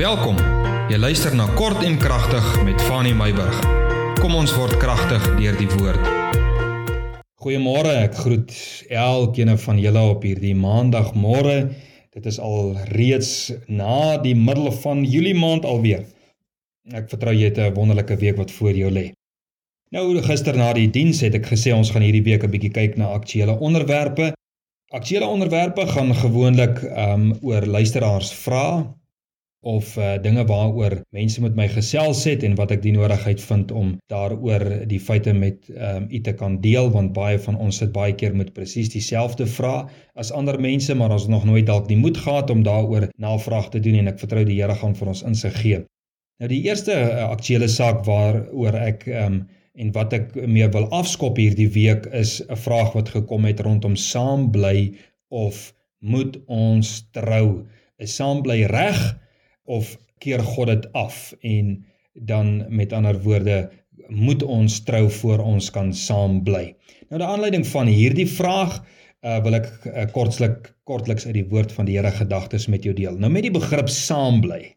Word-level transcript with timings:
Welkom. 0.00 0.38
Jy 0.88 0.96
luister 0.96 1.34
na 1.36 1.44
Kort 1.58 1.82
en 1.84 1.98
Kragtig 2.00 2.44
met 2.64 2.80
Fanny 2.88 3.10
Meyburg. 3.12 3.56
Kom 4.16 4.32
ons 4.32 4.54
word 4.56 4.78
kragtig 4.80 5.20
deur 5.36 5.58
die 5.58 5.66
woord. 5.74 6.06
Goeiemôre. 7.44 7.90
Ek 8.06 8.14
groet 8.16 8.54
elkeen 8.88 9.52
van 9.60 9.80
julle 9.82 10.04
op 10.14 10.22
hierdie 10.24 10.54
maandagmôre. 10.56 11.74
Dit 12.16 12.30
is 12.30 12.38
al 12.40 12.78
reeds 12.94 13.50
na 13.68 14.16
die 14.24 14.32
middel 14.32 14.70
van 14.80 15.02
Julie 15.04 15.34
maand 15.36 15.68
alweer. 15.68 16.06
Ek 16.96 17.12
vertrou 17.12 17.34
jy 17.36 17.50
het 17.50 17.60
'n 17.60 17.76
wonderlike 17.76 18.16
week 18.24 18.40
wat 18.40 18.50
voor 18.50 18.72
jou 18.72 18.88
lê. 18.88 19.12
Nou 19.92 20.22
gister 20.22 20.56
na 20.56 20.72
die 20.72 20.88
diens 20.88 21.20
het 21.20 21.34
ek 21.34 21.52
gesê 21.52 21.76
ons 21.76 21.90
gaan 21.90 22.02
hierdie 22.08 22.24
week 22.24 22.42
'n 22.42 22.50
bietjie 22.50 22.72
kyk 22.72 22.96
na 22.96 23.12
aktuelle 23.12 23.58
onderwerpe. 23.60 24.32
Aktuelle 24.92 25.26
onderwerpe 25.26 25.86
gaan 25.86 26.14
gewoonlik 26.14 26.80
um 26.88 27.36
oor 27.42 27.66
luisteraars 27.66 28.32
vra 28.32 28.96
of 29.60 29.96
uh, 29.96 30.14
dinge 30.22 30.44
waaroor 30.48 30.94
mense 31.12 31.40
met 31.44 31.56
my 31.56 31.66
gesels 31.68 32.22
het 32.24 32.44
en 32.46 32.54
wat 32.56 32.70
ek 32.72 32.80
die 32.80 32.94
nodigheid 32.96 33.42
vind 33.44 33.72
om 33.76 33.92
daaroor 34.08 34.64
die 34.88 35.00
feite 35.00 35.34
met 35.36 35.68
um, 35.74 36.06
u 36.08 36.20
te 36.24 36.32
kan 36.32 36.56
deel 36.64 36.88
want 36.94 37.12
baie 37.12 37.38
van 37.44 37.58
ons 37.60 37.82
sit 37.82 37.92
baie 37.92 38.14
keer 38.16 38.32
met 38.36 38.54
presies 38.56 38.88
dieselfde 38.94 39.44
vrae 39.46 39.84
as 40.16 40.32
ander 40.32 40.56
mense 40.60 40.96
maar 40.96 41.12
ons 41.12 41.28
het 41.28 41.34
nog 41.34 41.44
nooit 41.44 41.68
dalk 41.68 41.88
die 41.92 42.00
moed 42.00 42.16
gehad 42.16 42.50
om 42.50 42.64
daaroor 42.64 43.10
navraag 43.20 43.68
te 43.68 43.84
doen 43.84 44.00
en 44.00 44.08
ek 44.14 44.20
vertrou 44.24 44.46
die 44.48 44.56
Here 44.60 44.76
gaan 44.80 44.96
vir 44.96 45.12
ons 45.12 45.22
insig 45.24 45.54
gee. 45.60 45.84
Nou 46.40 46.48
die 46.48 46.62
eerste 46.64 46.96
uh, 46.96 47.28
aktuele 47.28 47.68
saak 47.68 48.04
waaroor 48.08 48.76
ek 48.80 49.04
um, 49.12 49.42
en 49.76 49.92
wat 49.92 50.16
ek 50.16 50.34
meer 50.48 50.72
wil 50.72 50.88
afskop 50.96 51.36
hierdie 51.40 51.68
week 51.76 52.08
is 52.16 52.40
'n 52.48 52.56
vraag 52.56 52.96
wat 52.96 53.12
gekom 53.12 53.44
het 53.44 53.60
rondom 53.60 53.96
saam 53.96 54.50
bly 54.50 54.92
of 55.28 55.74
moet 56.00 56.40
ons 56.48 57.04
trou? 57.12 57.66
Is 58.00 58.16
saam 58.16 58.40
bly 58.42 58.64
reg? 58.64 59.20
Of 59.64 59.96
keer 60.18 60.42
God 60.44 60.66
dit 60.66 60.92
af 60.92 61.32
en 61.40 61.84
dan 62.14 62.64
met 62.68 62.92
ander 62.92 63.22
woorde 63.22 63.70
moet 64.08 64.42
ons 64.42 64.80
trou 64.84 65.10
voor 65.10 65.38
ons 65.38 65.70
kan 65.70 65.92
saam 65.94 66.42
bly. 66.44 66.74
Nou 67.08 67.20
die 67.22 67.28
aanleiding 67.28 67.66
van 67.66 67.86
hierdie 67.90 68.28
vraag 68.28 68.80
uh, 68.80 69.38
wil 69.44 69.58
ek 69.60 69.68
uh, 69.86 70.06
kortslik 70.14 70.72
kortliks 70.88 71.26
uit 71.26 71.36
die 71.36 71.46
woord 71.52 71.72
van 71.72 71.86
die 71.86 71.98
Here 71.98 72.10
gedagtes 72.10 72.66
met 72.66 72.84
jou 72.84 72.94
deel. 72.96 73.18
Nou 73.18 73.30
met 73.32 73.46
die 73.46 73.54
begrip 73.54 73.88
saam 73.92 74.40
bly 74.44 74.76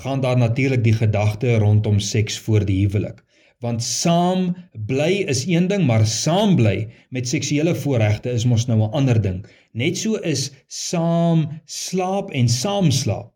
gaan 0.00 0.22
daar 0.24 0.38
natuurlik 0.40 0.84
die 0.84 0.96
gedagte 0.96 1.58
rondom 1.60 1.98
seks 2.00 2.38
voor 2.40 2.64
die 2.64 2.78
huwelik. 2.86 3.20
Want 3.60 3.82
saam 3.84 4.54
bly 4.88 5.22
is 5.30 5.44
een 5.46 5.68
ding, 5.68 5.84
maar 5.86 6.06
saam 6.06 6.56
bly 6.56 6.88
met 7.10 7.28
seksuele 7.28 7.74
voorregte 7.78 8.32
is 8.32 8.46
mos 8.48 8.66
nou 8.66 8.80
'n 8.80 8.90
ander 8.90 9.20
ding. 9.22 9.44
Net 9.72 9.98
so 9.98 10.14
is 10.14 10.50
saam 10.66 11.60
slaap 11.64 12.30
en 12.30 12.48
saam 12.48 12.90
slaap 12.90 13.31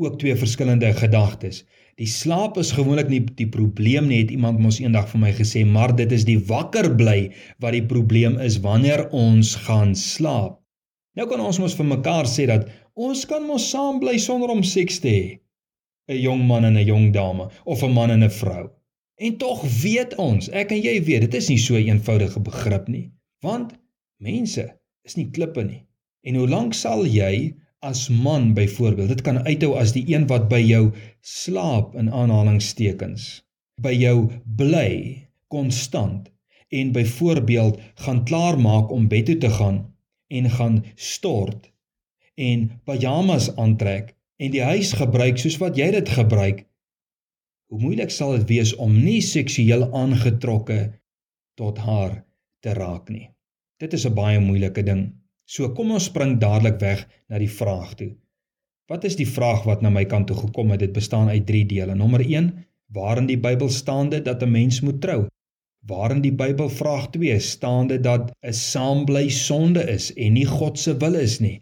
ook 0.00 0.18
twee 0.18 0.36
verskillende 0.36 0.92
gedagtes. 0.96 1.64
Die 2.00 2.08
slaap 2.08 2.56
is 2.58 2.72
gewoonlik 2.72 3.10
nie 3.12 3.20
die 3.36 3.48
probleem 3.48 4.06
nie, 4.08 4.22
het 4.22 4.30
iemand 4.32 4.60
mos 4.64 4.78
eendag 4.80 5.08
vir 5.12 5.20
my 5.20 5.32
gesê, 5.36 5.66
maar 5.68 5.92
dit 5.96 6.12
is 6.16 6.24
die 6.24 6.38
wakker 6.48 6.88
bly 6.96 7.32
wat 7.60 7.76
die 7.76 7.84
probleem 7.84 8.38
is 8.40 8.56
wanneer 8.64 9.06
ons 9.12 9.54
gaan 9.66 9.92
slaap. 9.98 10.56
Nou 11.18 11.26
kan 11.28 11.42
ons 11.44 11.58
mos 11.60 11.74
vir 11.76 11.88
mekaar 11.90 12.28
sê 12.30 12.46
dat 12.48 12.68
ons 12.96 13.26
kan 13.28 13.44
mos 13.44 13.66
saam 13.68 13.98
bly 14.00 14.16
sonder 14.22 14.52
om 14.54 14.62
seks 14.64 15.00
te 15.04 15.12
hê. 15.12 15.28
'n 16.10 16.18
Jong 16.24 16.46
man 16.46 16.64
en 16.64 16.76
'n 16.78 16.86
jong 16.86 17.12
dame 17.12 17.50
of 17.64 17.82
'n 17.84 17.92
man 17.92 18.10
en 18.10 18.24
'n 18.24 18.30
vrou. 18.30 18.70
En 19.20 19.36
tog 19.36 19.60
weet 19.82 20.14
ons, 20.16 20.48
ek 20.48 20.72
en 20.72 20.80
jy 20.80 20.96
weet, 21.04 21.20
dit 21.20 21.34
is 21.34 21.48
nie 21.48 21.58
so 21.58 21.74
'n 21.74 21.88
eenvoudige 21.92 22.40
begrip 22.40 22.88
nie, 22.88 23.10
want 23.42 23.76
mense 24.18 24.64
is 25.04 25.16
nie 25.16 25.30
klippe 25.30 25.64
nie. 25.64 25.84
En 26.24 26.34
hoe 26.34 26.48
lank 26.48 26.74
sal 26.74 27.04
jy 27.06 27.54
as 27.80 28.08
man 28.08 28.54
byvoorbeeld. 28.54 29.08
Dit 29.08 29.22
kan 29.22 29.42
uithou 29.46 29.74
as 29.78 29.92
die 29.96 30.04
een 30.12 30.26
wat 30.28 30.48
by 30.48 30.60
jou 30.60 30.90
slaap 31.20 31.94
in 31.96 32.10
aanhalingstekens, 32.12 33.42
by 33.80 33.92
jou 33.96 34.28
bly 34.44 35.26
konstant 35.48 36.28
en 36.70 36.92
byvoorbeeld 36.92 37.80
gaan 38.04 38.24
klaarmaak 38.24 38.90
om 38.92 39.08
bed 39.08 39.26
toe 39.26 39.38
te 39.42 39.50
gaan 39.50 39.82
en 40.28 40.50
gaan 40.50 40.84
stort 40.94 41.72
en 42.34 42.70
pyjamas 42.84 43.50
aantrek 43.56 44.14
en 44.40 44.52
die 44.54 44.62
huis 44.62 44.92
gebruik 44.96 45.40
soos 45.40 45.58
wat 45.60 45.76
jy 45.76 45.90
dit 45.96 46.08
gebruik. 46.08 46.64
Hoe 47.70 47.80
moeilik 47.80 48.10
sal 48.10 48.36
dit 48.38 48.46
wees 48.48 48.74
om 48.76 48.94
nie 48.94 49.20
seksueel 49.22 49.88
aangetrokke 49.94 50.80
tot 51.58 51.78
haar 51.78 52.22
te 52.64 52.74
raak 52.76 53.10
nie. 53.10 53.28
Dit 53.80 53.92
is 53.92 54.06
'n 54.06 54.14
baie 54.14 54.40
moeilike 54.40 54.82
ding. 54.82 55.19
So 55.50 55.72
kom 55.74 55.90
ons 55.96 56.06
spring 56.06 56.36
dadelik 56.38 56.78
weg 56.78 57.06
na 57.26 57.38
die 57.42 57.50
vraag 57.50 57.96
toe. 57.98 58.12
Wat 58.90 59.06
is 59.06 59.16
die 59.18 59.26
vraag 59.26 59.64
wat 59.66 59.82
na 59.82 59.90
my 59.90 60.04
kant 60.10 60.28
toe 60.30 60.36
gekom 60.38 60.70
het? 60.70 60.82
Dit 60.84 60.94
bestaan 60.94 61.30
uit 61.30 61.46
3 61.46 61.64
dele. 61.72 61.94
Nommer 61.98 62.22
1: 62.22 62.52
Waar 62.94 63.18
in 63.18 63.26
die 63.26 63.38
Bybel 63.38 63.70
staan 63.74 64.10
dit 64.14 64.24
dat 64.24 64.42
'n 64.42 64.50
mens 64.50 64.80
moet 64.80 65.00
trou? 65.00 65.26
Waar 65.86 66.10
in 66.14 66.22
die 66.22 66.34
Bybel 66.42 66.68
vraag 66.68 67.10
2 67.10 67.38
staan 67.38 67.86
dit 67.86 68.02
dat 68.02 68.30
'n 68.46 68.52
saambly 68.52 69.28
sonde 69.28 69.82
is 69.90 70.12
en 70.14 70.32
nie 70.32 70.46
God 70.46 70.78
se 70.78 70.96
wil 70.96 71.14
is 71.14 71.38
nie? 71.40 71.58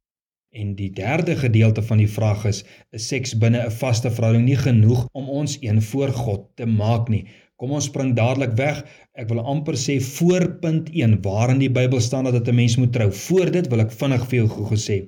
En 0.53 0.75
die 0.75 0.91
derde 0.91 1.37
gedeelte 1.37 1.83
van 1.83 1.99
die 1.99 2.09
vraag 2.09 2.45
is: 2.45 2.65
Is 2.91 3.09
seks 3.09 3.39
binne 3.39 3.65
'n 3.67 3.71
vaste 3.71 4.11
verhouding 4.11 4.45
nie 4.45 4.57
genoeg 4.57 5.09
om 5.13 5.29
ons 5.29 5.59
een 5.61 5.83
voor 5.83 6.09
God 6.09 6.49
te 6.55 6.67
maak 6.67 7.09
nie? 7.09 7.25
Kom 7.59 7.73
ons 7.75 7.89
spring 7.91 8.13
dadelik 8.15 8.53
weg. 8.55 8.85
Ek 9.19 9.27
wil 9.33 9.41
amper 9.43 9.75
sê 9.75 9.97
voor 10.15 10.45
punt 10.63 10.93
1 10.95 11.17
waarin 11.25 11.59
die 11.59 11.73
Bybel 11.75 11.99
staan 12.01 12.31
dat 12.31 12.47
'n 12.47 12.55
mens 12.55 12.77
moet 12.79 12.93
trou. 12.95 13.11
Voor 13.11 13.51
dit 13.51 13.67
wil 13.69 13.81
ek 13.81 13.91
vinnig 13.91 14.27
vir 14.31 14.39
jou 14.39 14.49
gou 14.49 14.67
gesê. 14.75 14.99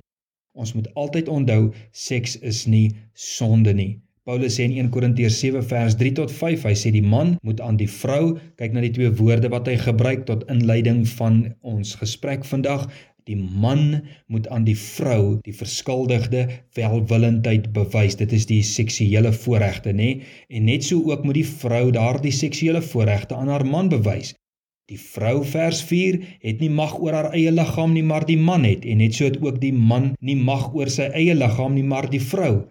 Ons 0.58 0.72
moet 0.74 0.88
altyd 0.94 1.28
onthou 1.28 1.72
seks 1.92 2.36
is 2.42 2.66
nie 2.66 2.90
sonde 3.14 3.72
nie. 3.74 4.00
Paulus 4.24 4.58
sê 4.58 4.64
in 4.64 4.74
1 4.78 4.90
Korintiërs 4.90 5.38
7 5.38 5.62
vers 5.62 5.94
3 5.96 6.12
tot 6.12 6.30
5, 6.30 6.64
hy 6.64 6.74
sê 6.74 6.90
die 6.90 7.02
man 7.02 7.36
moet 7.42 7.60
aan 7.60 7.76
die 7.76 7.88
vrou 7.88 8.38
kyk 8.56 8.72
na 8.72 8.80
die 8.80 8.90
twee 8.90 9.10
woorde 9.10 9.48
wat 9.48 9.66
hy 9.70 9.76
gebruik 9.76 10.26
tot 10.26 10.44
inleiding 10.50 11.06
van 11.08 11.54
ons 11.62 11.94
gesprek 12.02 12.44
vandag. 12.44 12.90
Die 13.28 13.36
man 13.36 14.02
moet 14.26 14.48
aan 14.48 14.64
die 14.64 14.76
vrou 14.78 15.38
die 15.46 15.54
verskuldigde 15.54 16.46
welwillendheid 16.78 17.72
bewys. 17.76 18.16
Dit 18.20 18.32
is 18.32 18.46
die 18.48 18.62
seksuele 18.66 19.32
voorregte, 19.32 19.92
nê? 19.92 20.10
En 20.48 20.68
net 20.70 20.84
so 20.84 21.02
ook 21.10 21.24
moet 21.24 21.40
die 21.40 21.48
vrou 21.48 21.90
daardie 21.94 22.34
seksuele 22.34 22.82
voorregte 22.82 23.34
aan 23.36 23.52
haar 23.52 23.66
man 23.66 23.90
bewys. 23.92 24.34
Die 24.90 24.98
vrou 24.98 25.44
vers 25.46 25.84
4 25.86 26.16
het 26.42 26.62
nie 26.62 26.70
mag 26.74 26.96
oor 26.98 27.14
haar 27.14 27.30
eie 27.38 27.52
liggaam 27.54 27.92
nie, 27.94 28.02
maar 28.02 28.24
die 28.26 28.38
man 28.38 28.64
het. 28.66 28.82
En 28.84 28.98
net 28.98 29.14
so 29.14 29.28
het 29.28 29.38
ook 29.42 29.60
die 29.62 29.72
man 29.72 30.14
nie 30.18 30.34
mag 30.38 30.72
oor 30.74 30.90
sy 30.90 31.06
eie 31.14 31.36
liggaam 31.36 31.76
nie, 31.78 31.86
maar 31.86 32.10
die 32.10 32.22
vrou. 32.32 32.64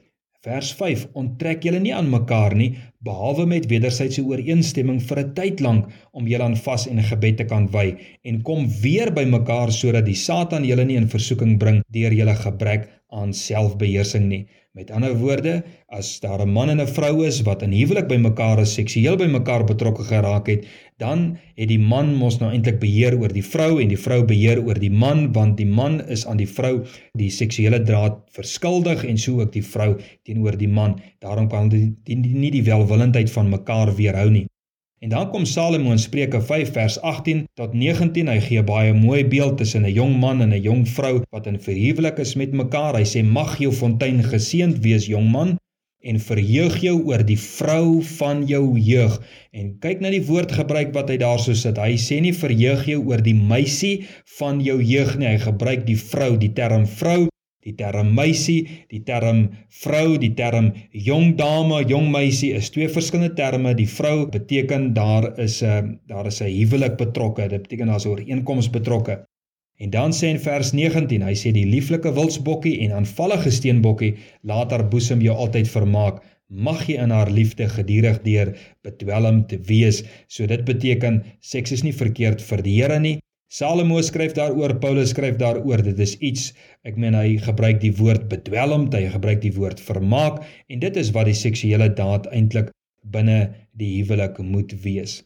Vers 0.47 0.69
5: 0.79 1.01
Onttrek 1.19 1.66
julle 1.67 1.81
nie 1.83 1.91
aan 1.91 2.07
mekaar 2.07 2.53
nie, 2.55 2.69
behalwe 3.03 3.44
met 3.53 3.66
wederwysige 3.67 4.22
ooreenstemming 4.23 5.01
vir 5.09 5.19
'n 5.19 5.33
tyd 5.39 5.63
lank 5.66 5.89
om 6.16 6.29
julle 6.31 6.45
aan 6.45 6.55
vas 6.67 6.85
en 6.88 7.01
gebed 7.09 7.38
te 7.41 7.45
kan 7.50 7.66
wy 7.73 7.97
en 8.23 8.38
kom 8.50 8.69
weer 8.83 9.11
by 9.11 9.25
mekaar 9.27 9.72
sodat 9.79 10.05
die 10.05 10.16
Satan 10.16 10.63
julle 10.69 10.85
nie 10.85 10.95
in 10.95 11.09
versoeking 11.16 11.57
bring 11.59 11.81
deur 11.91 12.16
julle 12.16 12.35
gebrek 12.45 12.88
aan 13.11 13.33
selfbeheersing 13.33 14.29
nie. 14.29 14.45
Met 14.79 14.94
ander 14.95 15.12
woorde, 15.19 15.53
as 15.91 16.09
daar 16.23 16.40
'n 16.40 16.53
man 16.57 16.69
en 16.69 16.79
'n 16.79 16.88
vrou 16.88 17.25
is 17.25 17.41
wat 17.47 17.63
in 17.66 17.72
huwelik 17.72 18.07
by 18.07 18.16
mekaar 18.16 18.59
is, 18.59 18.73
seksueel 18.73 19.17
by 19.17 19.25
mekaar 19.28 19.63
betrokke 19.67 20.03
geraak 20.03 20.47
het, 20.47 20.67
dan 20.97 21.38
het 21.56 21.67
die 21.67 21.79
man 21.79 22.16
mos 22.16 22.40
nou 22.40 22.51
eintlik 22.51 22.79
beheer 22.79 23.18
oor 23.19 23.34
die 23.34 23.44
vrou 23.44 23.81
en 23.81 23.89
die 23.91 24.00
vrou 24.06 24.23
beheer 24.23 24.63
oor 24.63 24.79
die 24.79 24.91
man, 24.91 25.34
want 25.34 25.57
die 25.57 25.66
man 25.66 26.00
is 26.07 26.25
aan 26.25 26.38
die 26.38 26.47
vrou 26.47 26.85
die 27.13 27.29
seksuele 27.29 27.84
draad 27.84 28.23
verskuldig 28.31 29.03
en 29.03 29.18
so 29.18 29.41
ook 29.41 29.51
die 29.51 29.66
vrou 29.73 29.97
teenoor 30.23 30.57
die 30.57 30.72
man. 30.79 30.95
Daarom 31.19 31.50
kan 31.50 31.68
die 31.69 32.16
nie 32.16 32.51
die 32.51 32.63
welwillendheid 32.63 33.31
van 33.31 33.50
mekaar 33.50 33.95
weerhou 33.95 34.29
nie. 34.29 34.45
En 35.00 35.10
dan 35.10 35.30
kom 35.32 35.46
Salomo 35.46 35.92
in 35.92 36.00
Spreuke 36.00 36.42
5 36.42 36.72
vers 36.76 37.02
18 37.02 37.46
tot 37.54 37.74
19. 37.74 38.28
Hy 38.28 38.40
gee 38.44 38.64
baie 38.68 38.92
mooi 38.94 39.22
beeld 39.24 39.56
tussen 39.62 39.86
'n 39.88 39.94
jong 39.96 40.18
man 40.20 40.42
en 40.42 40.52
'n 40.52 40.62
jong 40.62 40.84
vrou 40.88 41.22
wat 41.32 41.48
in 41.48 41.60
verhuwelik 41.60 42.20
is 42.20 42.36
met 42.36 42.52
mekaar. 42.52 42.98
Hy 43.00 43.06
sê: 43.08 43.24
"Mag 43.24 43.58
jou 43.58 43.72
fontein 43.72 44.20
geseënd 44.24 44.84
wees, 44.84 45.08
jong 45.08 45.32
man, 45.32 45.58
en 46.04 46.19
verheug 46.19 46.78
jou 46.81 46.98
oor 47.07 47.24
die 47.24 47.40
vrou 47.40 48.01
van 48.01 48.46
jou 48.46 48.80
jeug." 48.80 49.22
En 49.51 49.80
kyk 49.80 50.00
na 50.01 50.10
die 50.10 50.25
woordgebruik 50.25 50.94
wat 50.94 51.10
hy 51.10 51.18
daarso 51.18 51.54
sit. 51.54 51.78
Hy 51.78 51.95
sê 51.95 52.19
nie 52.19 52.34
verheug 52.34 52.86
jou 52.86 53.00
oor 53.07 53.22
die 53.24 53.40
meisie 53.40 54.04
van 54.38 54.60
jou 54.62 54.84
jeug 54.84 55.18
nie. 55.18 55.28
Hy 55.28 55.38
gebruik 55.38 55.86
die 55.86 55.98
vrou, 55.98 56.38
die 56.38 56.54
term 56.54 56.86
vrou 56.86 57.29
Die 57.67 57.73
term 57.75 58.13
meisie, 58.15 58.85
die 58.88 59.01
term 59.03 59.41
vrou, 59.81 60.17
die 60.21 60.31
term 60.35 60.69
jong 60.95 61.33
dame, 61.39 61.81
jong 61.89 62.07
meisie 62.13 62.53
is 62.56 62.69
twee 62.71 62.88
verskillende 62.88 63.35
terme. 63.35 63.73
Die 63.75 63.88
vrou 63.89 64.29
beteken 64.31 64.94
daar 64.94 65.33
is 65.39 65.61
'n 65.63 66.00
daar 66.07 66.27
is 66.27 66.41
'n 66.41 66.47
huwelik 66.47 66.95
betrokke. 66.97 67.50
Dit 67.50 67.67
beteken 67.67 67.88
daar's 67.88 68.06
'n 68.06 68.09
ooreenkoms 68.09 68.69
betrokke. 68.69 69.25
En 69.79 69.89
dan 69.89 70.11
sê 70.11 70.27
in 70.27 70.39
vers 70.39 70.71
19, 70.71 71.21
hy 71.21 71.35
sê 71.35 71.51
die 71.51 71.65
lieflike 71.65 72.11
wilsbokkie 72.13 72.79
en 72.83 72.91
aanvallige 72.91 73.51
steenbokkie 73.51 74.15
laat 74.41 74.71
haar 74.71 74.88
boesem 74.88 75.21
jou 75.21 75.35
altyd 75.35 75.67
vermaak. 75.67 76.23
Mag 76.50 76.88
jy 76.88 76.97
in 77.03 77.11
haar 77.11 77.31
liefde 77.31 77.69
gedurig 77.69 78.21
deur 78.23 78.57
bedwelm 78.83 79.47
te 79.47 79.59
wees. 79.69 80.03
So 80.27 80.47
dit 80.47 80.65
beteken 80.65 81.23
seks 81.39 81.71
is 81.71 81.83
nie 81.83 81.94
verkeerd 81.94 82.41
vir 82.41 82.61
die 82.61 82.81
Here 82.81 83.00
nie, 83.00 83.19
Salomo 83.50 83.98
skryf 84.06 84.36
daaroor, 84.38 84.75
Paulus 84.78 85.10
skryf 85.10 85.40
daaroor. 85.42 85.81
Dit 85.81 85.98
is 86.06 86.12
iets, 86.22 86.51
ek 86.86 87.00
meen 87.01 87.16
hy 87.18 87.40
gebruik 87.42 87.80
die 87.81 87.90
woord 87.98 88.28
bedwelmd, 88.30 88.94
hy 88.94 89.07
gebruik 89.10 89.42
die 89.42 89.56
woord 89.56 89.81
vermaak 89.81 90.44
en 90.69 90.84
dit 90.84 91.00
is 91.01 91.10
wat 91.16 91.25
die 91.31 91.40
seksuele 91.40 91.88
daad 91.98 92.30
eintlik 92.30 92.69
binne 93.10 93.40
die 93.74 93.96
huwelik 93.96 94.38
moet 94.46 94.75
wees. 94.84 95.24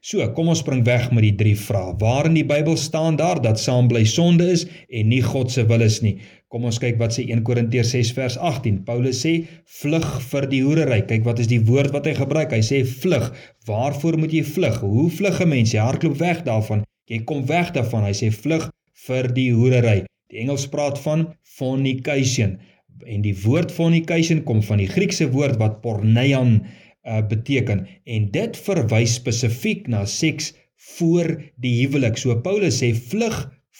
So, 0.00 0.24
kom 0.32 0.48
ons 0.48 0.62
spring 0.62 0.80
weg 0.86 1.10
met 1.12 1.26
die 1.26 1.34
drie 1.36 1.52
vrae. 1.60 1.92
Waar 2.00 2.30
in 2.30 2.38
die 2.38 2.46
Bybel 2.48 2.80
staan 2.80 3.20
daar 3.20 3.42
dat 3.44 3.60
saambly 3.60 4.06
sonde 4.08 4.48
is 4.54 4.64
en 4.88 5.12
nie 5.12 5.20
God 5.28 5.52
se 5.52 5.66
wil 5.68 5.84
is 5.84 6.00
nie? 6.00 6.14
Kom 6.48 6.64
ons 6.64 6.80
kyk 6.80 6.96
wat 7.02 7.18
sê 7.18 7.26
1 7.28 7.44
Korintiërs 7.44 7.92
6 7.92 8.16
vers 8.16 8.40
18. 8.40 8.80
Paulus 8.88 9.20
sê: 9.26 9.42
"Vlug 9.82 10.08
vir 10.30 10.48
die 10.48 10.64
hoerery." 10.64 11.02
Kyk 11.04 11.28
wat 11.28 11.44
is 11.44 11.52
die 11.52 11.60
woord 11.60 11.92
wat 11.92 12.08
hy 12.08 12.16
gebruik. 12.16 12.56
Hy 12.56 12.64
sê: 12.64 12.86
"Vlug." 12.86 13.28
Waarvoor 13.68 14.16
moet 14.16 14.32
jy 14.32 14.46
vlug? 14.56 14.80
Hoe 14.80 15.10
vlug 15.10 15.42
'n 15.44 15.48
mens? 15.48 15.76
Jy 15.76 15.84
hardloop 15.84 16.16
weg 16.16 16.46
daarvan. 16.48 16.87
Jy 17.08 17.22
kom 17.28 17.46
weg 17.48 17.72
daarvan. 17.76 18.04
Hy 18.04 18.14
sê: 18.16 18.30
"Vlug 18.32 18.68
vir 19.06 19.32
die 19.32 19.50
hoerery." 19.52 20.04
Die 20.28 20.42
Engels 20.42 20.66
praat 20.68 20.98
van 21.00 21.28
fornication 21.56 22.58
en 23.06 23.22
die 23.22 23.34
woord 23.44 23.72
fornication 23.72 24.42
kom 24.44 24.60
van 24.62 24.82
die 24.82 24.90
Griekse 24.90 25.28
woord 25.32 25.56
wat 25.60 25.80
porneian 25.84 26.58
uh, 26.58 27.20
beteken 27.30 27.86
en 28.04 28.26
dit 28.34 28.58
verwys 28.66 29.14
spesifiek 29.20 29.86
na 29.88 30.04
seks 30.04 30.52
voor 30.98 31.36
die 31.62 31.74
huwelik. 31.80 32.18
So 32.18 32.36
Paulus 32.42 32.80
sê 32.82 32.92
vlug 32.92 33.38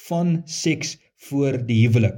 van 0.08 0.38
seks 0.46 0.96
voor 1.28 1.60
die 1.68 1.82
huwelik. 1.86 2.16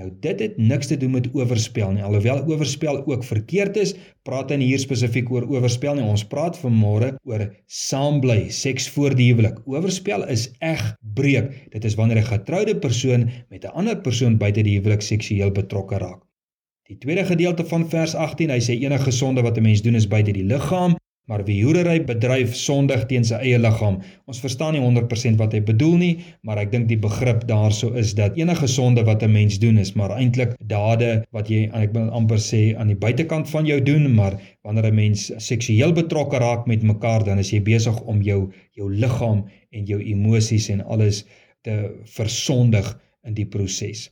Nou 0.00 0.08
dit 0.24 0.38
het 0.40 0.54
niks 0.56 0.88
te 0.88 0.96
doen 0.96 1.12
met 1.12 1.26
oorspel 1.36 1.90
nie. 1.92 2.04
Alhoewel 2.04 2.46
oorspel 2.48 3.02
ook 3.04 3.24
verkeerd 3.24 3.76
is, 3.76 3.92
praat 4.24 4.52
hy 4.54 4.56
hier 4.62 4.80
spesifiek 4.80 5.28
oor 5.28 5.44
oorspel 5.52 5.98
nie. 5.98 6.06
Ons 6.08 6.24
praat 6.24 6.56
vanmôre 6.62 7.10
oor 7.28 7.44
saambly, 7.68 8.46
seks 8.54 8.88
voor 8.94 9.12
die 9.18 9.28
huwelik. 9.28 9.58
Oorspel 9.68 10.24
is 10.32 10.46
eg 10.64 10.80
breek. 11.16 11.52
Dit 11.74 11.84
is 11.84 11.98
wanneer 12.00 12.22
'n 12.22 12.32
getroude 12.32 12.78
persoon 12.80 13.28
met 13.50 13.64
'n 13.64 13.76
ander 13.76 14.00
persoon 14.00 14.38
buite 14.38 14.62
die 14.62 14.78
huwelik 14.78 15.02
seksueel 15.02 15.52
betrokke 15.52 15.98
raak. 15.98 16.24
Die 16.88 16.98
tweede 16.98 17.24
gedeelte 17.24 17.64
van 17.64 17.88
vers 17.88 18.14
18, 18.14 18.50
hy 18.50 18.60
sê 18.60 18.80
enige 18.80 19.10
sonde 19.10 19.42
wat 19.42 19.58
'n 19.58 19.62
mens 19.62 19.82
doen 19.82 19.94
is 19.94 20.08
buite 20.08 20.32
die 20.32 20.44
liggaam 20.44 20.96
Maar 21.30 21.44
wie 21.46 21.60
hoerery 21.62 22.00
bedryf 22.02 22.56
sondig 22.58 23.04
teen 23.06 23.22
sy 23.26 23.38
eie 23.38 23.58
liggaam. 23.62 24.00
Ons 24.26 24.40
verstaan 24.42 24.74
nie 24.74 24.82
100% 24.82 25.38
wat 25.38 25.52
hy 25.54 25.60
bedoel 25.68 25.94
nie, 26.00 26.14
maar 26.42 26.58
ek 26.58 26.72
dink 26.72 26.88
die 26.90 26.98
begrip 26.98 27.44
daarso 27.46 27.92
is 28.00 28.16
dat 28.18 28.38
enige 28.40 28.66
sonde 28.66 29.04
wat 29.06 29.22
'n 29.22 29.30
mens 29.30 29.60
doen 29.62 29.78
is 29.78 29.94
maar 29.94 30.16
eintlik 30.16 30.56
dade 30.58 31.22
wat 31.30 31.48
jy 31.48 31.70
ek 31.72 31.94
wil 31.94 32.10
amper 32.10 32.42
sê 32.42 32.74
aan 32.74 32.90
die 32.90 32.98
buitekant 32.98 33.48
van 33.48 33.66
jou 33.66 33.78
doen, 33.80 34.10
maar 34.14 34.40
wanneer 34.66 34.90
'n 34.90 34.94
mens 34.94 35.30
seksueel 35.38 35.92
betrokke 35.92 36.38
raak 36.38 36.66
met 36.66 36.82
mekaar, 36.82 37.24
dan 37.24 37.38
is 37.38 37.52
jy 37.52 37.62
besig 37.62 38.00
om 38.02 38.22
jou 38.22 38.50
jou 38.74 38.90
liggaam 38.90 39.44
en 39.70 39.86
jou 39.86 40.00
emosies 40.02 40.68
en 40.68 40.84
alles 40.84 41.24
te 41.62 41.90
versondig 42.04 42.98
in 43.22 43.34
die 43.34 43.46
proses. 43.46 44.10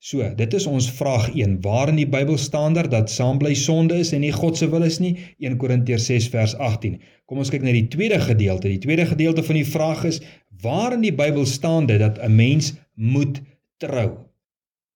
So, 0.00 0.24
dit 0.32 0.54
is 0.56 0.64
ons 0.64 0.86
vraag 0.96 1.26
1. 1.36 1.58
Waar 1.60 1.90
in 1.92 1.98
die 2.00 2.08
Bybel 2.08 2.38
staan 2.40 2.72
daar 2.72 2.88
dat 2.88 3.10
saambly 3.12 3.52
sonde 3.54 3.98
is 4.00 4.14
en 4.16 4.22
nie 4.24 4.32
God 4.32 4.56
se 4.56 4.68
wil 4.72 4.86
is 4.86 4.96
nie? 4.98 5.12
1 5.44 5.58
Korintiërs 5.60 6.06
6 6.08 6.28
vers 6.32 6.54
18. 6.56 6.94
Kom 7.28 7.42
ons 7.42 7.52
kyk 7.52 7.66
na 7.66 7.74
die 7.76 7.84
tweede 7.92 8.16
gedeelte. 8.24 8.70
Die 8.72 8.80
tweede 8.80 9.04
gedeelte 9.10 9.44
van 9.44 9.58
die 9.60 9.66
vraag 9.68 10.06
is: 10.08 10.22
Waar 10.64 10.96
in 10.96 11.04
die 11.04 11.12
Bybel 11.12 11.44
staan 11.44 11.84
dit 11.90 12.00
dat 12.00 12.16
'n 12.16 12.32
mens 12.32 12.72
moet 12.96 13.42
trou? 13.76 14.24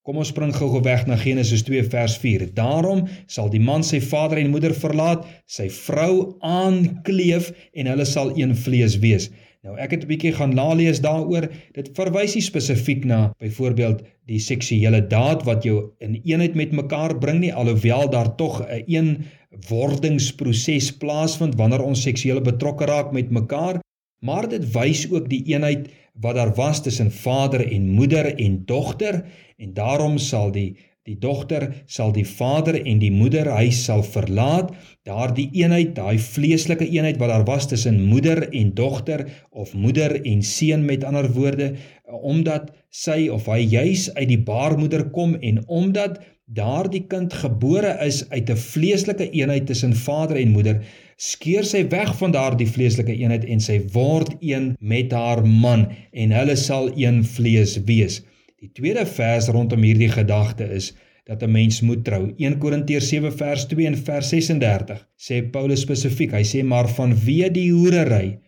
Kom 0.04 0.16
ons 0.16 0.32
spring 0.32 0.56
gou-gou 0.56 0.80
weg 0.84 1.06
na 1.06 1.16
Genesis 1.20 1.62
2 1.68 1.84
vers 1.84 2.16
4. 2.16 2.54
Daarom 2.54 3.04
sal 3.26 3.50
die 3.52 3.60
man 3.60 3.84
sy 3.84 4.00
vader 4.00 4.40
en 4.40 4.50
moeder 4.52 4.74
verlaat, 4.74 5.26
sy 5.44 5.68
vrou 5.68 6.36
aankleef 6.40 7.52
en 7.72 7.86
hulle 7.86 8.04
sal 8.04 8.32
een 8.36 8.56
vlees 8.56 8.98
wees. 9.04 9.30
Nou 9.64 9.78
ek 9.80 9.94
het 9.96 10.02
'n 10.04 10.10
bietjie 10.12 10.32
gaan 10.36 10.54
nalees 10.54 11.00
daaroor. 11.00 11.48
Dit 11.72 11.88
verwys 11.96 12.34
nie 12.34 12.44
spesifiek 12.44 13.04
na 13.04 13.32
byvoorbeeld 13.40 14.02
die 14.28 14.38
seksuele 14.38 15.00
daad 15.08 15.44
wat 15.44 15.64
jou 15.64 15.90
in 16.00 16.20
eenheid 16.24 16.54
met 16.54 16.72
mekaar 16.72 17.18
bring 17.18 17.40
nie, 17.40 17.54
alhoewel 17.54 18.10
daar 18.10 18.34
tog 18.36 18.60
'n 18.60 18.84
een 18.86 19.24
wordingsproses 19.68 20.96
plaasvind 20.96 21.54
wanneer 21.54 21.82
ons 21.82 22.02
seksueel 22.02 22.40
betrokke 22.40 22.84
raak 22.84 23.12
met 23.12 23.30
mekaar, 23.30 23.80
maar 24.20 24.48
dit 24.48 24.72
wys 24.72 25.10
ook 25.10 25.28
die 25.28 25.44
eenheid 25.46 25.88
wat 26.20 26.34
daar 26.34 26.54
was 26.54 26.82
tussen 26.82 27.10
vader 27.10 27.72
en 27.72 27.88
moeder 27.88 28.34
en 28.38 28.62
dogter 28.64 29.24
en 29.56 29.74
daarom 29.74 30.18
sal 30.18 30.52
die 30.52 30.76
Die 31.04 31.18
dogter 31.20 31.66
sal 31.84 32.14
die 32.16 32.24
vader 32.24 32.78
en 32.80 33.00
die 33.02 33.10
moeder 33.12 33.50
huis 33.58 33.82
sal 33.84 34.00
verlaat. 34.08 34.70
Daardie 35.04 35.50
eenheid, 35.52 35.90
daai 35.98 36.16
vleeslike 36.16 36.86
eenheid 36.88 37.18
wat 37.20 37.28
daar 37.28 37.44
was 37.44 37.68
tussen 37.68 37.98
moeder 38.08 38.46
en 38.48 38.70
dogter 38.78 39.26
of 39.52 39.74
moeder 39.76 40.16
en 40.22 40.40
seun 40.40 40.86
met 40.88 41.04
ander 41.04 41.28
woorde, 41.36 41.74
omdat 42.08 42.72
sy 42.88 43.26
of 43.28 43.52
hy 43.52 43.60
juis 43.60 44.06
uit 44.14 44.30
die 44.32 44.40
baarmoeder 44.48 45.10
kom 45.12 45.36
en 45.44 45.60
omdat 45.68 46.22
daardie 46.56 47.04
kind 47.12 47.36
gebore 47.36 47.98
is 48.08 48.24
uit 48.32 48.48
'n 48.48 48.64
vleeslike 48.64 49.28
eenheid 49.30 49.66
tussen 49.66 49.92
vader 49.92 50.40
en 50.40 50.56
moeder, 50.56 50.80
skeur 51.16 51.64
sy 51.68 51.84
weg 51.88 52.16
van 52.16 52.32
daardie 52.32 52.68
vleeslike 52.68 53.12
eenheid 53.12 53.44
en 53.44 53.60
sy 53.60 53.82
word 53.92 54.36
een 54.40 54.72
met 54.80 55.12
haar 55.12 55.44
man 55.44 55.90
en 56.12 56.32
hulle 56.32 56.56
sal 56.56 56.88
een 56.96 57.24
vlees 57.24 57.76
wees. 57.84 58.22
Die 58.64 58.72
tweede 58.72 59.04
vers 59.04 59.50
rondom 59.52 59.82
hierdie 59.84 60.08
gedagte 60.08 60.64
is 60.72 60.94
dat 61.28 61.42
'n 61.42 61.50
mens 61.52 61.80
moet 61.80 62.04
trou. 62.04 62.32
1 62.36 62.58
Korintiërs 62.58 63.08
7 63.08 63.32
vers 63.32 63.66
2 63.66 63.86
en 63.86 63.96
vers 63.96 64.28
36 64.28 65.08
sê 65.16 65.42
Paulus 65.50 65.80
spesifiek, 65.80 66.32
hy 66.32 66.44
sê 66.44 66.64
maar 66.64 66.88
van 66.88 67.12
wie 67.26 67.50
die 67.50 67.70
hoerery 67.72 68.38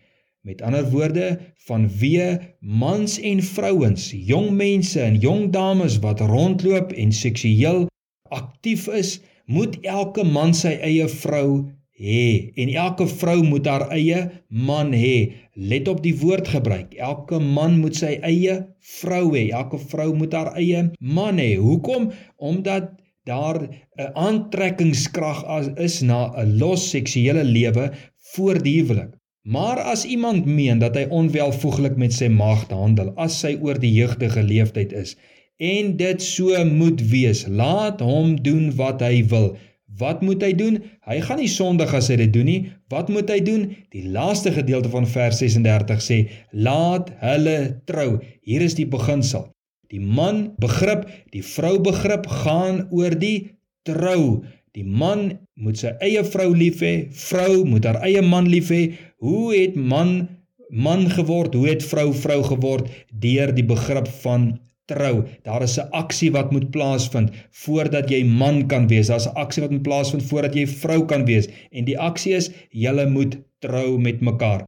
Met 0.47 0.61
ander 0.61 0.89
woorde, 0.89 1.39
van 1.67 1.89
wie 1.99 2.37
mans 2.59 3.19
en 3.19 3.41
vrouens, 3.43 4.11
jong 4.15 4.51
mense 4.55 5.01
en 5.01 5.17
jong 5.19 5.49
dames 5.51 5.97
wat 5.99 6.23
rondloop 6.23 6.93
en 6.95 7.11
seksueel 7.11 7.87
aktief 8.29 8.87
is, 8.87 9.19
moet 9.45 9.75
elke 9.83 10.23
man 10.23 10.53
sy 10.55 10.77
eie 10.87 11.07
vrou 11.11 11.65
hê 11.97 12.53
en 12.61 12.69
elke 12.69 13.07
vrou 13.09 13.41
moet 13.43 13.65
haar 13.65 13.87
eie 13.95 14.19
man 14.47 14.93
hê. 14.93 15.33
Let 15.53 15.87
op 15.87 16.03
die 16.05 16.15
woord 16.21 16.47
gebruik. 16.53 16.93
Elke 16.95 17.39
man 17.41 17.79
moet 17.81 17.97
sy 17.97 18.17
eie 18.21 18.59
vrou 18.99 19.33
hê. 19.33 19.47
Elke 19.49 19.81
vrou 19.91 20.13
moet 20.15 20.33
haar 20.37 20.53
eie 20.61 20.87
man 21.01 21.41
hê. 21.41 21.55
Hoekom? 21.57 22.11
Omdat 22.37 22.93
daar 23.27 23.59
'n 23.61 24.11
aantrekkingskrag 24.13 25.39
is 25.77 26.01
na 26.01 26.31
'n 26.37 26.57
los 26.59 26.89
seksuele 26.89 27.43
lewe 27.43 27.91
voor 28.33 28.61
die 28.61 28.81
huwelik. 28.81 29.11
Maar 29.41 29.79
as 29.79 30.05
iemand 30.05 30.45
meen 30.45 30.79
dat 30.79 30.95
hy 30.95 31.05
onwelvoeglik 31.09 31.95
met 31.97 32.13
sy 32.13 32.27
maagd 32.27 32.71
handel 32.71 33.13
as 33.15 33.39
sy 33.39 33.57
oor 33.61 33.79
die 33.79 33.93
jeugdige 33.93 34.43
leeftyd 34.43 34.93
is 34.93 35.15
en 35.57 35.95
dit 35.97 36.21
so 36.21 36.65
moet 36.65 37.01
wees, 37.09 37.45
laat 37.47 38.01
hom 38.05 38.35
doen 38.43 38.69
wat 38.77 39.01
hy 39.01 39.23
wil. 39.31 39.47
Wat 39.97 40.21
moet 40.21 40.43
hy 40.45 40.51
doen? 40.57 40.77
Hy 41.09 41.17
gaan 41.25 41.39
nie 41.41 41.49
sondig 41.49 41.93
as 41.97 42.09
hy 42.11 42.19
dit 42.21 42.33
doen 42.33 42.45
nie. 42.45 42.59
Wat 42.93 43.09
moet 43.09 43.29
hy 43.33 43.39
doen? 43.45 43.67
Die 43.93 44.05
laaste 44.13 44.53
gedeelte 44.53 44.91
van 44.93 45.07
vers 45.09 45.41
36 45.41 46.03
sê: 46.03 46.17
"Laat 46.51 47.09
hulle 47.23 47.81
trou." 47.89 48.19
Hier 48.45 48.61
is 48.61 48.77
die 48.77 48.87
beginsel. 48.87 49.47
Die 49.89 50.03
man 50.03 50.53
begrip, 50.59 51.07
die 51.31 51.43
vrou 51.43 51.77
begrip 51.79 52.27
gaan 52.43 52.87
oor 52.91 53.15
die 53.15 53.57
trou. 53.87 54.43
Die 54.75 54.83
man 54.85 55.31
moet 55.55 55.79
sy 55.79 55.93
eie 56.03 56.23
vrou 56.27 56.51
lief 56.53 56.83
hê, 56.85 57.07
vrou 57.09 57.63
moet 57.65 57.87
haar 57.87 58.01
eie 58.05 58.21
man 58.21 58.49
lief 58.51 58.69
hê. 58.73 58.91
Hoe 59.23 59.55
het 59.55 59.75
man 59.75 60.27
man 60.69 61.07
geword? 61.09 61.55
Hoe 61.55 61.69
het 61.71 61.85
vrou 61.87 62.11
vrou 62.13 62.41
geword? 62.43 62.91
Deur 63.09 63.55
die 63.55 63.65
begrip 63.65 64.09
van 64.21 64.51
trou. 64.87 65.25
Daar 65.43 65.63
is 65.63 65.77
'n 65.79 65.89
aksie 65.91 66.31
wat 66.31 66.51
moet 66.51 66.69
plaasvind 66.71 67.31
voordat 67.63 68.09
jy 68.09 68.23
man 68.23 68.67
kan 68.67 68.87
wees. 68.87 69.07
Daar's 69.07 69.27
'n 69.27 69.35
aksie 69.35 69.61
wat 69.63 69.71
moet 69.71 69.87
plaasvind 69.89 70.23
voordat 70.23 70.55
jy 70.55 70.67
vrou 70.67 71.05
kan 71.05 71.25
wees. 71.25 71.47
En 71.71 71.85
die 71.85 71.99
aksie 71.99 72.33
is 72.33 72.51
julle 72.69 73.09
moet 73.09 73.37
trou 73.59 73.99
met 73.99 74.21
mekaar. 74.21 74.63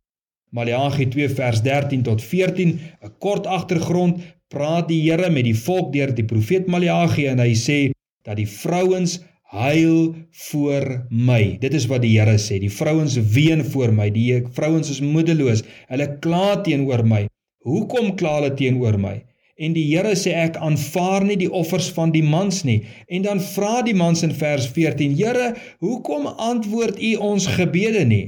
Maleagi 0.52 1.06
2 1.08 1.30
vers 1.30 1.62
13 1.62 2.02
tot 2.04 2.22
14, 2.22 2.80
'n 3.02 3.12
kort 3.20 3.46
agtergrond, 3.48 4.22
praat 4.48 4.88
die 4.88 5.02
Here 5.12 5.30
met 5.30 5.44
die 5.44 5.56
volk 5.56 5.94
deur 5.94 6.14
die 6.16 6.26
profeet 6.26 6.68
Maleagi 6.68 7.28
en 7.28 7.40
hy 7.40 7.54
sê 7.54 7.92
dat 8.26 8.36
die 8.36 8.48
vrouens 8.48 9.20
huil 9.50 10.16
voor 10.50 11.06
my. 11.10 11.58
Dit 11.62 11.74
is 11.74 11.88
wat 11.90 12.02
die 12.02 12.20
Here 12.20 12.38
sê. 12.38 12.60
Die 12.60 12.72
vrouens 12.72 13.18
ween 13.34 13.64
voor 13.66 13.94
my. 13.94 14.10
Die 14.14 14.44
vrouens 14.54 14.90
is 14.90 15.02
moedeloos. 15.02 15.64
Hulle 15.90 16.18
kla 16.20 16.62
teenoor 16.66 17.06
my. 17.06 17.28
Hoekom 17.66 18.16
kla 18.16 18.36
hulle 18.40 18.54
teenoor 18.54 18.98
my? 19.02 19.16
En 19.60 19.76
die 19.76 19.86
Here 19.90 20.16
sê 20.16 20.32
ek 20.40 20.56
aanvaar 20.64 21.26
nie 21.28 21.36
die 21.42 21.52
offers 21.52 21.90
van 21.96 22.14
die 22.16 22.24
mans 22.24 22.64
nie. 22.64 22.80
En 23.12 23.26
dan 23.28 23.44
vra 23.44 23.82
die 23.84 23.96
mans 23.98 24.24
in 24.24 24.32
vers 24.32 24.70
14: 24.76 25.18
Here, 25.20 25.52
hoekom 25.84 26.30
antwoord 26.32 27.02
U 27.04 27.14
ons 27.34 27.50
gebede 27.60 28.06
nie? 28.08 28.26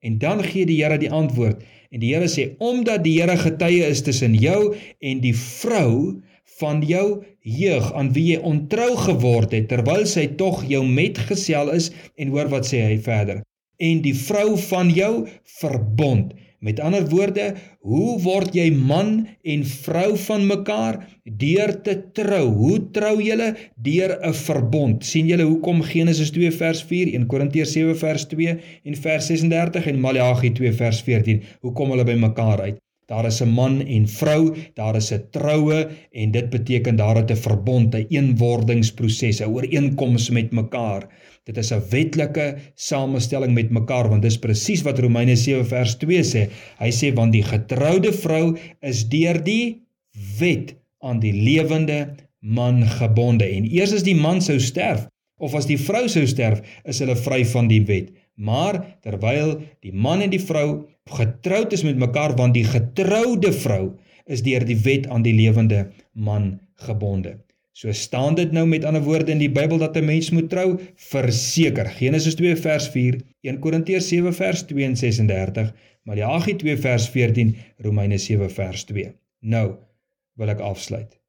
En 0.00 0.18
dan 0.22 0.44
gee 0.46 0.68
die 0.68 0.78
Here 0.78 0.98
die 1.02 1.10
antwoord. 1.10 1.64
En 1.90 2.00
die 2.00 2.14
Here 2.14 2.30
sê: 2.30 2.52
Omdat 2.58 3.02
die 3.04 3.18
Here 3.18 3.36
getuie 3.40 3.82
is 3.90 4.04
tussen 4.06 4.38
jou 4.38 4.76
en 5.02 5.22
die 5.24 5.34
vrou 5.34 6.20
van 6.60 6.82
jou 6.86 7.22
jeug 7.40 7.92
aan 7.96 8.12
wie 8.14 8.26
jy 8.34 8.40
ontrou 8.46 8.92
geword 9.00 9.54
het 9.56 9.70
terwyl 9.72 10.04
sy 10.08 10.26
tog 10.40 10.62
jou 10.68 10.82
metgesel 10.86 11.72
is 11.76 11.88
en 12.20 12.32
hoor 12.34 12.50
wat 12.52 12.68
sê 12.68 12.82
hy 12.84 12.98
verder 13.04 13.40
en 13.80 14.02
die 14.04 14.14
vrou 14.16 14.58
van 14.68 14.92
jou 14.92 15.12
verbond 15.60 16.34
Met 16.60 16.80
ander 16.84 17.06
woorde, 17.08 17.44
hoe 17.88 18.18
word 18.20 18.52
jy 18.52 18.66
man 18.76 19.14
en 19.48 19.62
vrou 19.64 20.10
van 20.26 20.42
mekaar 20.44 20.98
deur 21.24 21.72
te 21.86 21.94
trou? 22.12 22.42
Hoe 22.58 22.76
trou 22.92 23.14
julle 23.24 23.54
deur 23.80 24.12
'n 24.20 24.34
verbond? 24.34 25.04
sien 25.04 25.26
julle 25.26 25.46
hoekom 25.48 25.80
Genesis 25.82 26.30
2 26.36 26.52
vers 26.52 26.82
4, 26.84 27.14
1 27.16 27.26
Korintiërs 27.32 27.72
7 27.72 27.96
vers 27.96 28.28
2 28.28 28.58
en 28.84 29.00
vers 29.06 29.26
36 29.26 29.86
en 29.86 30.00
Maleagi 30.00 30.52
2 30.52 30.72
vers 30.72 31.00
14, 31.02 31.40
hoe 31.60 31.72
kom 31.72 31.90
hulle 31.90 32.04
by 32.04 32.18
mekaar 32.28 32.60
uit? 32.60 32.78
Daar 33.10 33.26
is 33.26 33.40
'n 33.42 33.48
man 33.48 33.80
en 33.82 34.04
vrou, 34.08 34.54
daar 34.74 34.96
is 34.96 35.10
'n 35.12 35.24
troue 35.30 35.88
en 36.12 36.30
dit 36.30 36.50
beteken 36.50 36.96
daar 36.96 37.16
het 37.16 37.30
'n 37.30 37.42
verbond, 37.46 37.94
'n 37.94 38.06
eenwordingsproses, 38.08 39.40
'n 39.40 39.50
ooreenkoms 39.54 40.30
met 40.30 40.52
mekaar. 40.52 41.08
Dit 41.44 41.56
is 41.56 41.72
'n 41.72 41.82
wetlike 41.90 42.56
samestelling 42.74 43.54
met 43.54 43.70
mekaar 43.70 44.08
want 44.08 44.22
dis 44.22 44.38
presies 44.38 44.82
wat 44.82 44.98
Romeine 44.98 45.36
7 45.36 45.66
vers 45.66 45.96
2 45.96 46.22
sê. 46.22 46.50
Hy 46.78 46.90
sê 46.90 47.14
want 47.14 47.32
die 47.32 47.42
getroude 47.42 48.12
vrou 48.12 48.56
is 48.80 49.08
deur 49.08 49.44
die 49.44 49.82
wet 50.38 50.74
aan 51.00 51.18
die 51.20 51.32
lewende 51.32 52.14
man 52.38 52.86
gebonde 52.86 53.44
en 53.44 53.64
eers 53.64 53.92
as 53.92 54.02
die 54.02 54.14
man 54.14 54.40
sou 54.40 54.58
sterf 54.58 55.08
of 55.40 55.54
as 55.54 55.66
die 55.66 55.78
vrou 55.80 56.06
sou 56.08 56.26
sterf, 56.28 56.60
is 56.84 57.00
hulle 57.00 57.16
vry 57.16 57.44
van 57.44 57.68
die 57.68 57.80
wet. 57.88 58.12
Maar 58.36 58.80
terwyl 59.04 59.56
die 59.80 59.92
man 59.92 60.20
en 60.20 60.30
die 60.30 60.42
vrou 60.42 60.84
getroud 61.16 61.72
is 61.72 61.84
met 61.86 61.98
mekaar 62.00 62.34
want 62.38 62.54
die 62.54 62.64
getroude 62.64 63.52
vrou 63.52 63.84
is 64.30 64.42
deur 64.46 64.64
die 64.66 64.78
wet 64.84 65.08
aan 65.10 65.24
die 65.26 65.34
lewende 65.34 65.88
man 66.12 66.58
gebonde. 66.86 67.36
So 67.72 67.92
staan 67.96 68.34
dit 68.34 68.52
nou 68.52 68.66
met 68.68 68.84
ander 68.84 69.02
woorde 69.02 69.32
in 69.32 69.40
die 69.40 69.50
Bybel 69.50 69.78
dat 69.78 69.96
'n 69.96 70.04
mens 70.04 70.30
moet 70.30 70.50
trou 70.50 70.78
verseker. 70.96 71.86
Genesis 71.86 72.34
2 72.34 72.56
vers 72.56 72.88
4, 72.88 73.20
1 73.40 73.58
Korintiërs 73.58 74.08
7 74.08 74.34
vers 74.34 74.62
2 74.66 74.84
en 74.84 74.96
36, 74.96 75.72
Maleagi 76.02 76.56
2 76.56 76.76
vers 76.76 77.08
14, 77.08 77.56
Romeine 77.78 78.18
7 78.18 78.50
vers 78.50 78.84
2. 78.84 79.12
Nou 79.40 79.74
wil 80.34 80.48
ek 80.48 80.60
afsluit 80.60 81.19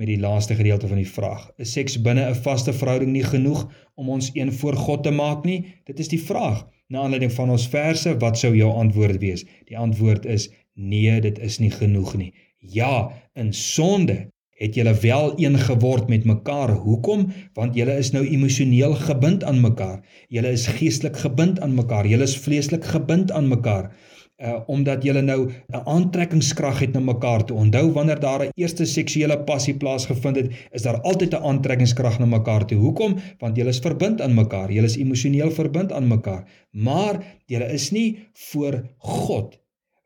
met 0.00 0.08
die 0.08 0.20
laaste 0.20 0.54
gedeelte 0.56 0.88
van 0.88 0.96
die 0.96 1.08
vraag. 1.08 1.42
Is 1.60 1.72
seks 1.76 1.98
binne 2.00 2.22
'n 2.28 2.42
vaste 2.44 2.72
verhouding 2.72 3.12
nie 3.12 3.24
genoeg 3.24 3.66
om 4.00 4.08
ons 4.08 4.30
een 4.32 4.52
voor 4.52 4.76
God 4.76 5.02
te 5.02 5.10
maak 5.10 5.44
nie? 5.44 5.64
Dit 5.84 5.98
is 5.98 6.08
die 6.08 6.22
vraag. 6.22 6.64
Na 6.88 7.02
aanleiding 7.04 7.32
van 7.32 7.50
ons 7.50 7.68
verse, 7.68 8.16
wat 8.18 8.38
sou 8.38 8.56
jou 8.56 8.70
antwoord 8.72 9.20
wees? 9.20 9.44
Die 9.68 9.78
antwoord 9.78 10.24
is 10.24 10.48
nee, 10.74 11.20
dit 11.20 11.38
is 11.38 11.58
nie 11.58 11.70
genoeg 11.70 12.16
nie. 12.16 12.32
Ja, 12.58 13.12
in 13.34 13.52
sonde 13.52 14.30
het 14.50 14.74
julle 14.74 14.94
wel 14.94 15.32
een 15.36 15.58
geword 15.58 16.08
met 16.08 16.24
mekaar. 16.24 16.70
Hoekom? 16.70 17.32
Want 17.52 17.74
julle 17.74 17.96
is 17.98 18.10
nou 18.10 18.26
emosioneel 18.26 18.94
gebind 18.94 19.44
aan 19.44 19.60
mekaar. 19.60 20.00
Julle 20.28 20.50
is 20.50 20.66
geestelik 20.66 21.16
gebind 21.16 21.60
aan 21.60 21.74
mekaar. 21.74 22.06
Julle 22.06 22.22
is 22.22 22.38
vleeslik 22.38 22.84
gebind 22.84 23.32
aan 23.32 23.48
mekaar 23.48 23.92
uh 24.40 24.60
omdat 24.66 25.02
julle 25.04 25.22
nou 25.22 25.40
'n 25.48 25.82
aantrekkingskrag 25.84 26.80
het 26.80 26.92
na 26.92 27.00
mekaar 27.00 27.44
toe. 27.44 27.56
Onthou 27.56 27.92
wanneer 27.92 28.20
daar 28.20 28.44
'n 28.44 28.52
eerste 28.54 28.84
seksuele 28.84 29.38
passie 29.38 29.74
plaasgevind 29.74 30.36
het, 30.36 30.50
is 30.72 30.82
daar 30.82 31.00
altyd 31.00 31.34
'n 31.34 31.42
aantrekkingskrag 31.42 32.18
na 32.18 32.26
mekaar 32.26 32.66
toe. 32.66 32.78
Hoekom? 32.78 33.16
Want 33.38 33.56
julle 33.56 33.68
is 33.68 33.78
verbind 33.78 34.20
aan 34.20 34.34
mekaar. 34.34 34.72
Julle 34.72 34.86
is 34.86 34.96
emosioneel 34.96 35.50
verbind 35.50 35.92
aan 35.92 36.08
mekaar. 36.08 36.44
Maar 36.70 37.24
julle 37.46 37.72
is 37.72 37.90
nie 37.90 38.18
voor 38.32 38.82
God 38.96 39.60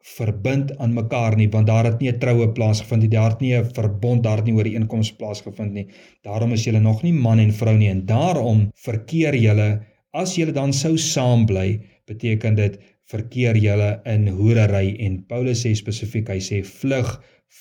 verbind 0.04 0.74
aan 0.78 0.92
mekaar 0.92 1.36
nie 1.36 1.48
want 1.48 1.66
daar 1.66 1.86
het 1.88 2.00
nie 2.00 2.10
'n 2.12 2.18
troue 2.18 2.48
plaasgevind 2.52 3.02
nie 3.02 3.08
daar 3.08 3.30
het 3.30 3.40
nie 3.40 3.54
'n 3.56 3.70
verbond 3.72 4.22
daar 4.22 4.36
het 4.36 4.46
nie 4.46 4.54
ooreenkoms 4.54 5.12
plaasgevind 5.12 5.72
nie 5.72 5.86
daarom 6.22 6.52
is 6.52 6.64
julle 6.64 6.80
nog 6.80 7.02
nie 7.02 7.12
man 7.12 7.38
en 7.38 7.52
vrou 7.52 7.76
nie 7.76 7.88
en 7.88 8.06
daarom 8.06 8.70
verkeer 8.74 9.34
julle 9.34 9.80
as 10.12 10.36
julle 10.36 10.52
dan 10.52 10.72
sou 10.72 10.96
saam 10.96 11.46
bly 11.46 11.80
beteken 12.06 12.54
dit 12.54 12.78
verkeer 13.10 13.56
julle 13.60 13.90
in 14.08 14.26
hoerery 14.32 14.96
en 15.04 15.20
Paulus 15.28 15.64
sê 15.64 15.74
spesifiek 15.76 16.30
hy 16.32 16.40
sê 16.42 16.62
vlug 16.64 17.14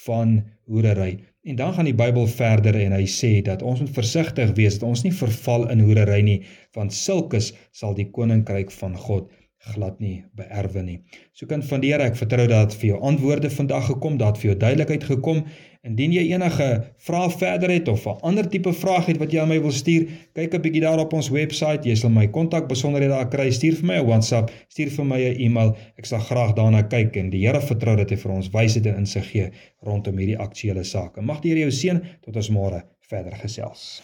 van 0.05 0.39
hoerery. 0.71 1.17
En 1.43 1.57
dan 1.59 1.73
gaan 1.75 1.89
die 1.89 1.97
Bybel 1.99 2.27
verder 2.31 2.77
en 2.79 2.95
hy 2.95 3.03
sê 3.11 3.33
dat 3.43 3.61
ons 3.61 3.81
moet 3.83 3.95
versigtig 3.95 4.53
wees 4.55 4.79
dat 4.79 4.87
ons 4.87 5.03
nie 5.03 5.11
verval 5.15 5.67
in 5.73 5.83
hoerery 5.83 6.21
nie 6.23 6.39
want 6.77 6.95
sulkes 6.95 7.51
sal 7.75 7.95
die 7.97 8.07
koninkryk 8.15 8.71
van 8.71 8.95
God 8.95 9.27
glad 9.71 9.99
nie 10.03 10.23
beerwe 10.35 10.83
nie. 10.83 10.97
So 11.35 11.47
kan 11.47 11.63
van 11.63 11.83
die 11.83 11.93
Here 11.93 12.09
ek 12.09 12.17
vertrou 12.19 12.47
dat 12.51 12.75
vir 12.79 12.93
jou 12.93 12.99
antwoorde 13.07 13.51
vandag 13.53 13.87
gekom, 13.91 14.17
dat 14.19 14.39
vir 14.39 14.51
jou 14.51 14.57
duidelikheid 14.59 15.05
gekom. 15.07 15.43
Indien 15.83 16.13
jy 16.15 16.21
enige 16.31 16.65
vrae 17.03 17.31
verder 17.33 17.71
het 17.73 17.89
of 17.91 18.05
'n 18.07 18.21
ander 18.29 18.45
tipe 18.51 18.71
vraag 18.73 19.09
het 19.11 19.17
wat 19.19 19.33
jy 19.33 19.41
aan 19.41 19.49
my 19.51 19.57
wil 19.65 19.73
stuur, 19.75 20.05
kyk 20.33 20.53
'n 20.55 20.61
bietjie 20.65 20.81
daar 20.81 20.99
op 20.99 21.13
ons 21.13 21.29
webwerf. 21.29 21.83
Jy 21.83 21.95
sal 21.95 22.09
my 22.09 22.27
kontak 22.27 22.69
besonderhede 22.69 23.11
daar 23.11 23.27
kry. 23.27 23.49
Stuur 23.51 23.75
vir 23.75 23.85
my 23.85 23.97
'n 23.99 24.05
WhatsApp, 24.07 24.51
stuur 24.69 24.91
vir 24.95 25.05
my 25.05 25.19
'n 25.19 25.41
e-mail. 25.41 25.75
Ek 25.97 26.05
sal 26.05 26.19
graag 26.19 26.55
daarna 26.55 26.83
kyk 26.83 27.17
en 27.17 27.29
die 27.29 27.45
Here 27.45 27.61
vertrou 27.61 27.97
dat 27.97 28.09
hy 28.09 28.15
vir 28.15 28.31
ons 28.31 28.49
wysheid 28.49 28.85
en 28.85 28.95
insig 28.95 29.31
gee 29.31 29.51
rondom 29.81 30.17
hierdie 30.17 30.39
aktuelle 30.39 30.83
sake. 30.83 31.21
Mag 31.21 31.41
die 31.41 31.49
Here 31.49 31.59
jou 31.59 31.71
seën 31.71 32.01
tot 32.21 32.35
ons 32.35 32.49
môre 32.49 32.83
verder 33.01 33.35
gesels. 33.35 34.01